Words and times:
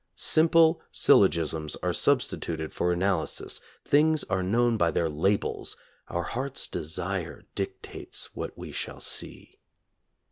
Simple 0.15 0.81
syllo 0.91 1.27
gisms 1.29 1.77
are 1.83 1.93
substituted 1.93 2.73
for 2.73 2.91
analysis, 2.91 3.61
things 3.85 4.23
are 4.31 4.41
known 4.41 4.75
by 4.75 4.89
their 4.89 5.07
labels, 5.07 5.77
our 6.07 6.23
heart's 6.23 6.65
desire 6.65 7.43
dictates 7.53 8.35
what 8.35 8.57
we 8.57 8.71
shall 8.71 8.99
see. 8.99 9.59